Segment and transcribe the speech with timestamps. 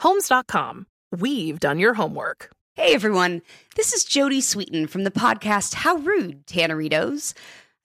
[0.00, 0.86] Homes.com.
[1.12, 2.50] We've done your homework.
[2.74, 3.40] Hey everyone,
[3.74, 7.32] this is Jodie Sweetin from the podcast How Rude, Tanneritos.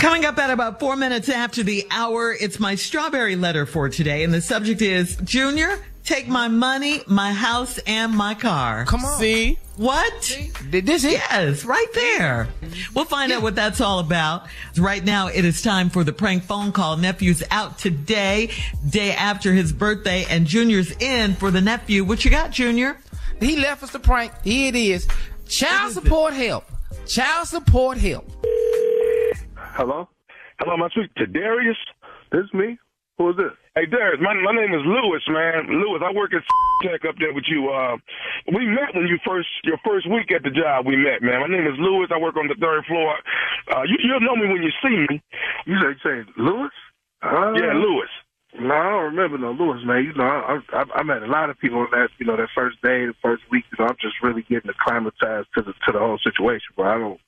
[0.00, 4.24] Coming up at about four minutes after the hour, it's my strawberry letter for today.
[4.24, 8.84] And the subject is Junior, take my money, my house, and my car.
[8.84, 9.18] Come on.
[9.20, 9.58] See?
[9.76, 10.24] What?
[10.24, 10.50] See?
[10.70, 11.12] This it?
[11.12, 12.48] Yes, right there.
[12.94, 14.46] We'll find out what that's all about.
[14.76, 16.96] Right now, it is time for the prank phone call.
[16.96, 18.50] Nephew's out today,
[18.88, 22.04] day after his birthday, and Junior's in for the nephew.
[22.04, 22.98] What you got, Junior?
[23.40, 24.32] He left us the prank.
[24.42, 25.06] Here it is.
[25.48, 26.64] Child support help.
[27.06, 28.28] Child support help.
[29.72, 30.08] Hello?
[30.60, 31.76] Hello, am I speaking to Darius?
[32.30, 32.78] This is me.
[33.16, 33.52] Who is this?
[33.74, 35.64] Hey, Darius, my, my name is Lewis, man.
[35.80, 36.42] Lewis, I work at
[36.82, 37.70] Tech up there with you.
[37.70, 37.96] Uh,
[38.52, 41.40] we met when you first, your first week at the job we met, man.
[41.40, 42.10] My name is Lewis.
[42.12, 43.16] I work on the third floor.
[43.70, 45.22] Uh, you, you'll know me when you see me.
[45.64, 46.72] You say, say Lewis?
[47.22, 48.10] Uh, Yeah, Lewis.
[48.60, 50.04] No, I don't remember no Lewis, man.
[50.04, 52.82] You know, I, I, I met a lot of people that, you know, that first
[52.82, 53.64] day, the first week.
[53.72, 56.98] You know, I'm just really getting acclimatized to the to the whole situation, but I
[56.98, 57.20] don't.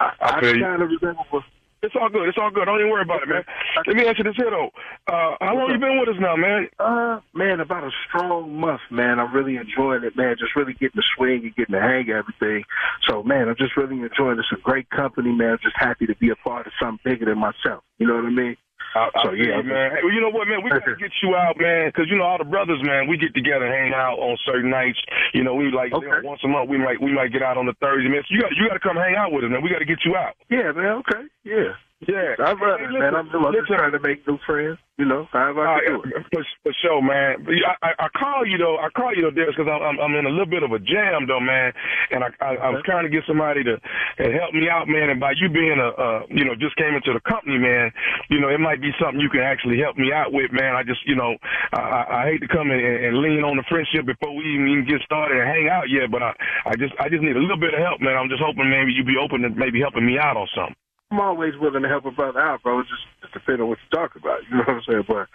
[0.00, 1.44] I, I, I kind of remember.
[1.86, 2.28] It's all good.
[2.28, 2.66] It's all good.
[2.66, 3.44] Don't even worry about it, man.
[3.86, 4.70] Let me ask you this here, though.
[5.06, 6.68] Uh, how long you been with us now, man?
[6.80, 9.20] Uh, man, about a strong month, man.
[9.20, 10.34] I'm really enjoying it, man.
[10.38, 12.64] Just really getting the swing and getting the hang of everything.
[13.08, 14.50] So, man, I'm just really enjoying this.
[14.52, 15.52] A great company, man.
[15.52, 17.84] I'm just happy to be a part of something bigger than myself.
[17.98, 18.56] You know what I mean?
[18.96, 19.90] I, I So, feel yeah, you, man.
[19.92, 20.64] Hey, well, you know what, man?
[20.64, 23.06] We gotta get you out, man, because you know all the brothers, man.
[23.06, 24.98] We get together, and hang out on certain nights.
[25.34, 26.26] You know, we like you know, Okay.
[26.26, 26.68] once a month.
[26.68, 28.22] We might we might get out on the Thursday, man.
[28.26, 29.62] So you got you got to come hang out with us, man.
[29.62, 30.34] We got to get you out.
[30.48, 31.04] Yeah, man.
[31.04, 31.22] Okay.
[31.44, 31.76] Yeah.
[32.04, 33.16] Yeah, I love it, man.
[33.16, 34.76] I'm, I'm just trying to make new friends.
[35.00, 36.24] You know, however I can do it.
[36.32, 37.44] for, for sure, man.
[37.44, 38.76] I, I, I call you though.
[38.76, 41.24] I call you though, Darius, because I'm, I'm in a little bit of a jam
[41.28, 41.72] though, man.
[42.12, 45.08] And I I, I was trying to get somebody to to help me out, man.
[45.08, 47.92] And by you being a uh, you know just came into the company, man,
[48.28, 50.76] you know it might be something you can actually help me out with, man.
[50.76, 51.36] I just you know
[51.72, 54.44] I, I, I hate to come in and, and lean on the friendship before we
[54.52, 56.32] even, even get started and hang out yet, but I
[56.68, 58.16] I just I just need a little bit of help, man.
[58.16, 60.76] I'm just hoping maybe you'd be open to maybe helping me out on something.
[61.10, 62.80] I'm always willing to help a brother out, bro.
[62.80, 64.40] It's just, just depending on what you talk about.
[64.50, 65.04] You know what I'm saying?
[65.06, 65.28] But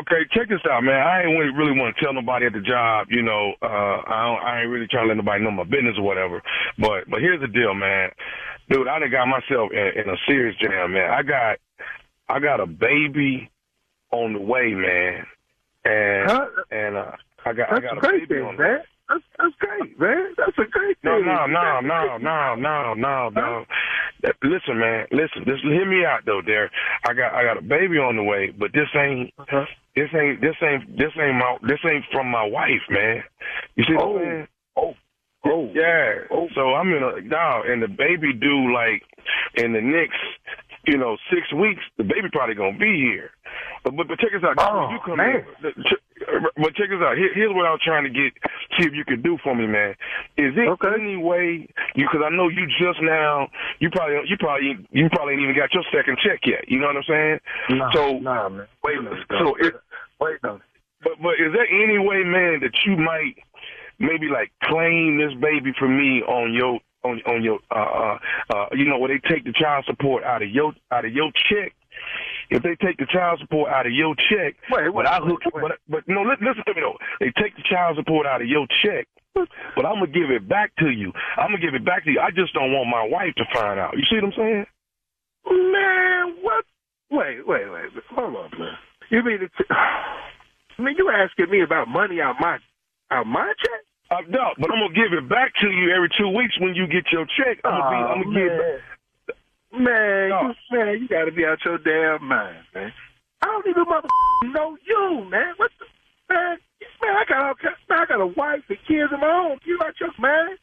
[0.00, 0.94] Okay, check this out, man.
[1.00, 3.54] I ain't really, want to tell nobody at the job, you know.
[3.62, 3.66] Uh,
[4.04, 6.42] I don't, I ain't really trying to let nobody know my business or whatever.
[6.78, 8.10] But, but here's the deal, man.
[8.68, 11.10] Dude, I done got myself in, in a serious jam, man.
[11.10, 11.56] I got,
[12.28, 13.50] I got a baby
[14.12, 15.24] on the way, man.
[15.86, 16.46] And, Huh?
[16.70, 17.12] and, uh,
[17.46, 18.78] I got, I got a baby thing, on the way.
[19.08, 20.34] That's, that's great, man.
[20.36, 21.26] That's a great No, thing.
[21.26, 22.22] no, no, That's no, great.
[22.22, 23.64] no, no, no, no.
[24.42, 25.06] Listen, man.
[25.12, 25.44] Listen.
[25.46, 26.72] Just hear me out though, Derek.
[27.08, 29.64] I got I got a baby on the way, but this ain't Uh-huh.
[29.94, 33.22] this ain't this ain't this ain't my this ain't from my wife, man.
[33.76, 34.10] You see Oh.
[34.12, 34.94] what Oh,
[35.46, 36.26] oh, Yeah.
[36.30, 36.48] Oh.
[36.54, 39.02] So I'm in a dog, and the baby due like
[39.54, 40.18] in the next,
[40.86, 41.82] you know, six weeks.
[41.96, 43.30] The baby probably gonna be here.
[43.84, 44.56] But but, but check us out.
[44.58, 45.36] Oh, you come man.
[45.62, 45.84] in,
[46.56, 47.16] but check us out.
[47.16, 48.32] Here, here's what I was trying to get.
[48.78, 49.94] See if you could do for me, man.
[50.36, 50.88] Is there Okay.
[51.00, 52.06] any way you?
[52.06, 53.48] Because I know you just now.
[53.78, 56.68] You probably you probably you probably ain't even got your second check yet.
[56.68, 57.38] You know what I'm saying?
[57.70, 58.66] Nah, so nah, man.
[58.84, 59.24] Wait a minute.
[59.38, 59.74] so it-
[60.20, 60.62] wait a minute.
[61.02, 63.34] but but is there any way, man, that you might
[63.98, 68.18] maybe like claim this baby for me on your on on your uh uh,
[68.54, 71.30] uh you know where they take the child support out of your out of your
[71.48, 71.72] check?
[72.50, 75.40] If they take the child support out of your check, Wait, wait, but I hook,
[75.52, 75.62] wait.
[75.62, 76.96] but but no, listen to me though.
[77.20, 80.74] They take the child support out of your check, but I'm gonna give it back
[80.78, 81.12] to you.
[81.36, 82.20] I'm gonna give it back to you.
[82.20, 83.96] I just don't want my wife to find out.
[83.96, 84.66] You see what I'm saying?
[85.46, 86.64] Man, what?
[87.10, 87.90] Wait, wait, wait.
[88.10, 88.74] Hold on, man.
[89.10, 89.54] You mean it's?
[89.70, 92.58] I mean, you asking me about money out my
[93.10, 93.82] out my check?
[94.10, 96.86] Uh, no, but I'm gonna give it back to you every two weeks when you
[96.86, 97.58] get your check.
[97.64, 98.80] I'm gonna be, I'm gonna give.
[99.78, 99.84] Man.
[99.84, 100.40] Man, No.
[100.48, 102.92] you, man, you gotta be out your damn mind, man.
[103.42, 104.08] I don't even mother
[104.44, 105.54] know you, man.
[105.56, 105.86] What the
[106.34, 106.56] man?
[107.02, 107.54] Man, I got all,
[107.88, 109.58] man, I got a wife and kids of my own.
[109.64, 110.56] You out your man?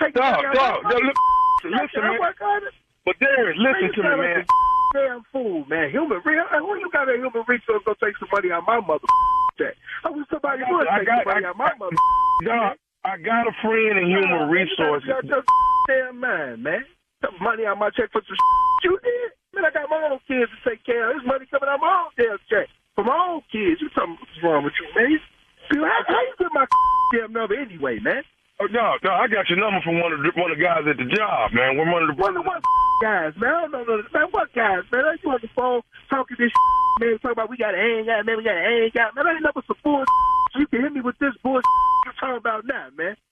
[0.00, 1.16] Take Dog, dog, dog, look,
[1.64, 2.18] listen, man.
[2.20, 2.74] work on it.
[3.04, 4.44] But Darren, listen you to me, man.
[4.94, 5.90] damn fool, man.
[5.90, 6.44] Human real.
[6.52, 9.06] Uh, who you got a human resource gonna take some money out my mother
[9.58, 9.74] check?
[10.04, 11.96] I wish somebody would take got- some money I- out my mother.
[12.44, 15.06] Dog, I got a friend in human resources.
[15.08, 15.42] You got your
[15.88, 16.84] damn mind, man.
[17.20, 18.36] Some money out my check for some
[18.82, 19.30] you did.
[19.52, 21.16] Man, I got my own kids to take care of.
[21.20, 23.80] There's money coming out my own damn check for my own kids.
[23.82, 25.10] You what's wrong with you, man?
[25.12, 26.64] You, how, how you get my
[27.12, 28.24] damn number anyway, man?
[28.60, 30.84] Oh, no, no, I got your number from one of the, one of the guys
[30.88, 31.76] at the job, man.
[31.76, 32.62] We're one of the What, what
[33.04, 33.52] guys, man?
[33.52, 34.28] I don't know, no- man.
[34.32, 35.04] What guys, man?
[35.04, 36.52] I you on the phone talking this
[37.00, 38.36] man, talking about we got to hang out, man.
[38.40, 39.28] We got to hang out, man.
[39.28, 40.08] I ain't never some bullshit.
[40.56, 41.68] You can hit me with this bullshit
[42.04, 43.16] you're talking about now, man.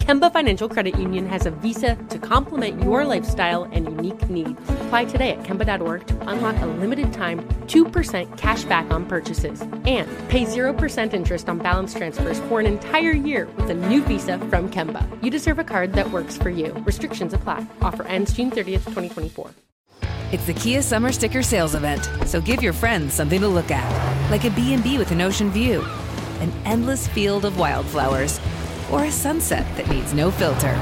[0.00, 4.58] Kemba Financial Credit Union has a visa to complement your lifestyle and unique needs.
[4.68, 10.08] Apply today at Kemba.org to unlock a limited time 2% cash back on purchases and
[10.28, 14.70] pay 0% interest on balance transfers for an entire year with a new visa from
[14.70, 15.06] Kemba.
[15.22, 16.72] You deserve a card that works for you.
[16.86, 17.66] Restrictions apply.
[17.82, 19.50] Offer ends June 30th, 2024.
[20.32, 24.30] It's the Kia Summer Sticker Sales Event, so give your friends something to look at.
[24.30, 25.84] like a B&B with an ocean view,
[26.40, 28.40] an endless field of wildflowers,
[28.92, 30.76] or a sunset that needs no filter.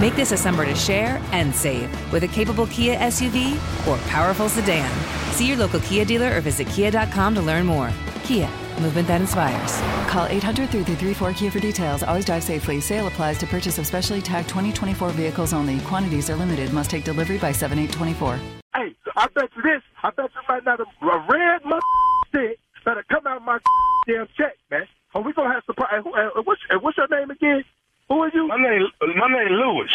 [0.00, 3.54] Make this a summer to share and save with a capable Kia SUV
[3.86, 4.90] or powerful sedan.
[5.32, 7.90] See your local Kia dealer or visit kia.com to learn more.
[8.24, 8.48] Kia,
[8.80, 9.80] movement that inspires.
[10.10, 12.02] Call 800 334 Kia for details.
[12.02, 12.80] Always drive safely.
[12.80, 15.80] Sale applies to purchase of specially tagged 2024 vehicles only.
[15.80, 16.72] Quantities are limited.
[16.72, 18.38] Must take delivery by 7824.
[18.74, 19.82] Hey, I bet you this.
[20.02, 21.80] I bet you might not a, a red mother
[22.28, 23.58] stick that'll come out my
[24.06, 24.86] damn check, man.
[25.14, 26.02] Are we gonna have surprise?
[26.04, 27.64] Uh, what's, uh, what's your name again?
[28.08, 28.48] Who are you?
[28.48, 29.90] My name, my name Lewis.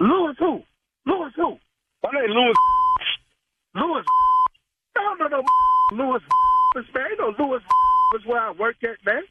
[0.00, 0.62] Lewis who?
[1.06, 1.56] Lewis who?
[2.04, 2.56] My name Lewis.
[3.74, 4.04] Lewis.
[4.96, 5.42] No, no, no.
[5.92, 6.22] Lewis,
[6.94, 7.04] man.
[7.10, 7.62] You know Lewis
[8.16, 9.22] is where I work at, man.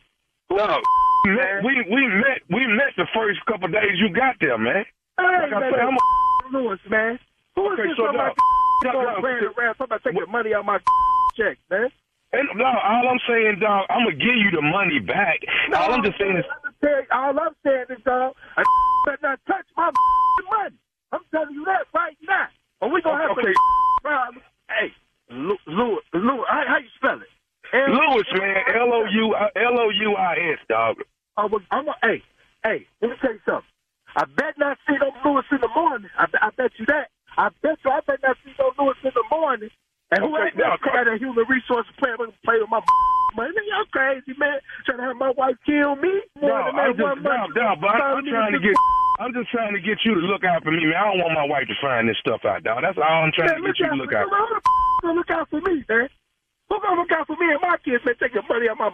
[0.50, 0.80] No,
[1.25, 4.86] we met, we we met we met the first couple days you got there, man.
[5.18, 7.20] Hey, Like I man, said, I'm a- Lewis, man.
[7.56, 8.34] Who is Okay, this so somebody
[8.84, 10.80] now- going now- around around talking about taking money out my
[11.38, 11.90] check, man?
[12.33, 15.39] And no, all I'm saying, dog, I'm gonna give you the money back.
[15.75, 16.45] all I'm just saying is,
[17.11, 18.63] all I'm saying is, dog, I
[19.05, 19.91] better not touch my
[20.51, 20.77] money.
[21.11, 22.47] I'm telling you that right now.
[22.79, 23.51] Or we gonna have Okay.
[23.51, 24.43] a problem.
[24.69, 24.93] Hey,
[25.29, 27.27] Lewis, Lewis, Lewis, how, how you spell it?
[27.73, 30.97] L- Lewis, man, L O U L O U I S, dog.
[31.38, 32.23] I was, I'm a, hey,
[32.63, 33.67] hey, let me tell you something.
[34.15, 36.09] I bet not see no Lewis in the morning.
[36.17, 37.07] I, I bet you that.
[37.38, 39.69] I bet you I bet not see no Lewis in the morning.
[40.11, 42.83] And who Okay, else now, got a human resource plan to play with my
[43.38, 43.53] money?
[43.55, 44.59] Man, y'all crazy, man.
[44.83, 46.11] Trying to have my wife kill me?
[46.35, 48.75] No, More than I'm that just, no, no, but I'm, Trying to get
[49.22, 50.98] I'm just trying to get you to look out for me, man.
[50.98, 52.81] I don't want my wife to find this stuff out, dog.
[52.81, 54.25] That's all I'm trying to get you to look out.
[54.25, 54.50] for me.
[54.50, 56.10] Who gonna look out for me, man?
[56.70, 58.15] Who gonna look out for me and my kids, man?
[58.17, 58.89] Taking money out my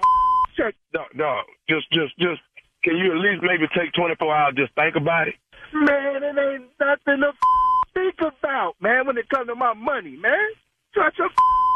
[0.60, 0.76] check.
[0.92, 2.42] Dog, dog, just, just, just.
[2.84, 5.36] Can you at least maybe take 24 hours just think about it?
[5.74, 7.32] Man, it ain't nothing to
[7.94, 10.52] think about, man, when it comes to my money, man.
[10.94, 11.30] Shut your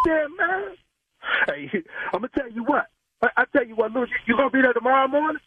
[0.06, 0.76] damn man.
[1.48, 1.72] Hey,
[2.14, 2.88] I'm gonna tell you what.
[3.22, 5.42] I, I tell you what, Louis, you, you gonna be there tomorrow morning?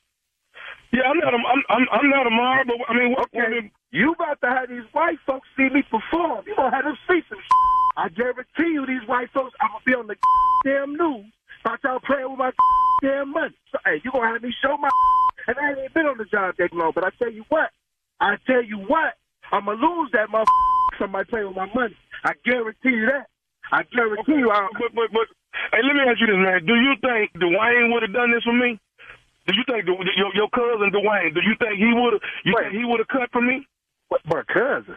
[0.94, 1.34] Yeah, I'm not.
[1.34, 1.42] I'm.
[1.68, 3.70] I'm, I'm not tomorrow, but I mean, Okay.
[3.90, 6.44] You about to have these white folks see me perform.
[6.46, 7.38] You gonna have them see some
[7.96, 10.16] I guarantee you these white folks, I'm gonna be on the
[10.64, 11.30] damn news
[11.62, 12.50] about y'all playing with my
[13.02, 13.54] damn money.
[13.70, 14.90] So, hey, you gonna have me show my
[15.46, 17.70] and I ain't been on the job that long, but I tell you what,
[18.20, 19.14] I tell you what,
[19.52, 21.96] I'm gonna lose that motherfucker somebody playing with my money.
[22.24, 23.26] I guarantee you that.
[23.72, 24.50] I guarantee you.
[24.50, 25.26] I, But, but, but,
[25.72, 26.66] hey, let me ask you this, man.
[26.66, 28.78] Do you think Dwayne would have done this for me?
[29.46, 31.34] Do you think the, your, your cousin Dwayne?
[31.34, 32.22] Do you think he would have?
[32.44, 32.62] You Wait.
[32.70, 33.66] think he would have cut for me?
[34.08, 34.96] what, my cousin?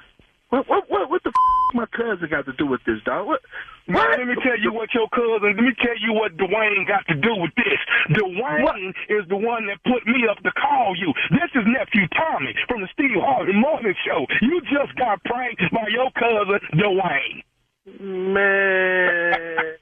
[0.49, 3.27] What, what, what, what the f- my cousin got to do with this, dog?
[3.27, 3.41] What?
[3.87, 5.55] Man, let me tell you what your cousin.
[5.55, 7.79] Let me tell you what Dwayne got to do with this.
[8.15, 11.13] Dwayne is the one that put me up to call you.
[11.31, 14.25] This is nephew Tommy from the Steve Harvey Morning Show.
[14.41, 17.43] You just got pranked by your cousin Dwayne.
[17.99, 19.77] Man.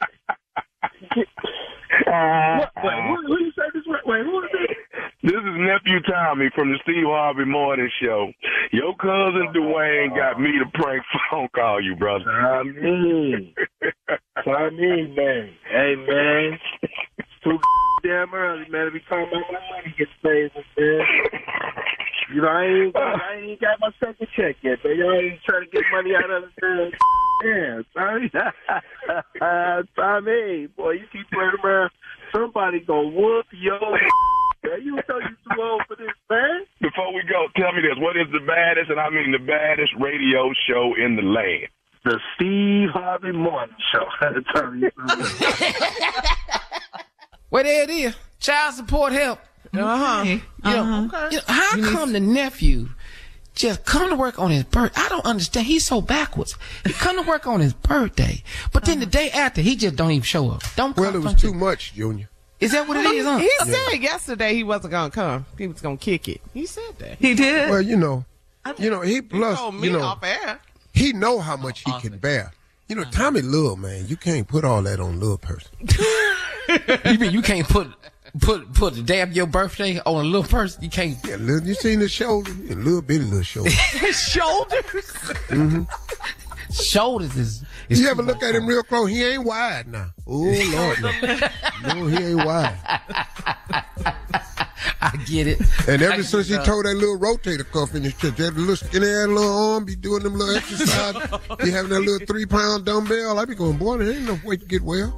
[2.05, 3.83] what, wait, who, who you say this?
[3.85, 4.77] Wait, wait who is this?
[5.23, 8.31] This is nephew Tommy from the Steve Harvey Morning Show.
[8.71, 12.31] Your cousin Dwayne got me to prank phone call you, brother.
[12.31, 13.53] I mean,
[14.47, 15.51] I mean, man.
[15.69, 16.59] Hey, man.
[17.43, 17.59] Too
[18.03, 18.89] damn early, man.
[19.09, 21.01] Talking about my money gets paid, man.
[22.33, 24.97] You know, I ain't got, I ain't got my second check yet, man.
[24.97, 26.91] Y'all ain't trying to get money out of the
[27.43, 28.31] Yeah, Tommy.
[29.95, 31.91] Tommy, boy, you keep playing around.
[32.33, 33.79] Somebody gonna whoop your
[34.65, 34.81] man.
[34.81, 36.65] You know you too old for this, man.
[36.81, 37.97] Before we go, tell me this.
[37.97, 41.67] What is the baddest, and I mean the baddest radio show in the land?
[42.03, 44.05] The Steve Harvey Morning Show.
[44.53, 45.73] Tell you something.
[47.49, 48.15] Well, there it is.
[48.39, 49.39] Child support help.
[49.73, 50.21] Uh huh.
[50.21, 50.31] Okay.
[50.33, 51.29] You know, Uh-huh.
[51.31, 52.89] you know, how come the nephew
[53.55, 55.01] just come to work on his birthday?
[55.01, 55.65] I don't understand.
[55.65, 56.55] He's so backwards.
[56.85, 60.11] He come to work on his birthday, but then the day after, he just don't
[60.11, 60.61] even show up.
[60.75, 62.29] Don't Well, it was too much, Junior.
[62.59, 63.25] Is that what it is?
[63.25, 63.37] Huh?
[63.37, 65.45] He said yesterday he wasn't gonna come.
[65.57, 66.41] He was gonna kick it.
[66.53, 67.17] He said that.
[67.19, 67.69] He did.
[67.69, 68.25] Well, you know,
[68.77, 70.59] you know, he He plus, told me you know, off air.
[70.93, 72.53] he know how much he can bear.
[72.87, 75.69] You know, Tommy Love, man, you can't put all that on little person.
[77.11, 77.87] you mean you can't put
[78.41, 80.83] put put the day of your birthday on a little person?
[80.83, 81.17] You can't.
[81.27, 83.69] Yeah, little, you seen the shoulder, a little bitty little shoulder.
[83.71, 85.09] His shoulders.
[85.49, 85.83] hmm
[86.71, 87.63] Shoulders is.
[87.89, 89.09] Is You ever look at him real close?
[89.09, 90.07] He ain't wide now.
[90.27, 90.41] Oh
[90.73, 92.77] Lord, no, no he ain't wide.
[95.01, 95.61] I get it.
[95.87, 98.55] And ever get since he it, told that little rotator cuff in his chest, that
[98.55, 101.15] little skinny ass little arm, be doing them little exercise,
[101.63, 103.39] be having that little three pound dumbbell.
[103.39, 105.13] I be going, boy, there ain't no way to get well.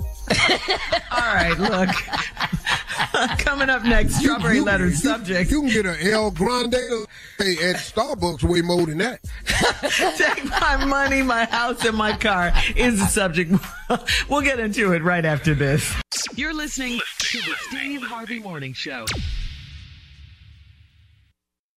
[1.11, 1.89] All right, look.
[3.39, 5.51] Coming up next, strawberry letter subject.
[5.51, 9.19] You can get an El Grande at Starbucks way more than that.
[10.17, 13.53] Take my money, my house, and my car is the subject.
[14.27, 15.93] We'll get into it right after this.
[16.35, 19.05] You're listening to the Steve Harvey Morning Show.